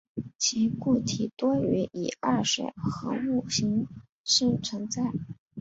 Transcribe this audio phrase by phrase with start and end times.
[0.39, 1.55] 其固体多
[1.93, 3.87] 以二水合物形
[4.23, 5.03] 式存在。